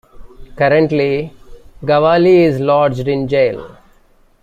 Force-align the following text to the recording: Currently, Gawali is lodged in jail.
Currently, 0.55 1.31
Gawali 1.83 2.45
is 2.47 2.59
lodged 2.59 3.07
in 3.07 3.27
jail. 3.27 3.77